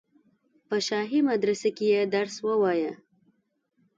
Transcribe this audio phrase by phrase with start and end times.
[0.67, 2.93] په شاهي مدرسه کې یې درس ووایه.